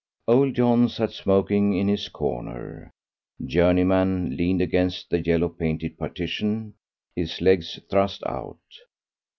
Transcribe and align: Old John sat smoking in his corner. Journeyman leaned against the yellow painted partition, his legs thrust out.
Old 0.27 0.55
John 0.55 0.89
sat 0.89 1.11
smoking 1.11 1.75
in 1.75 1.87
his 1.87 2.09
corner. 2.09 2.89
Journeyman 3.45 4.35
leaned 4.35 4.59
against 4.59 5.11
the 5.11 5.21
yellow 5.21 5.47
painted 5.49 5.95
partition, 5.95 6.73
his 7.15 7.39
legs 7.39 7.79
thrust 7.87 8.23
out. 8.25 8.57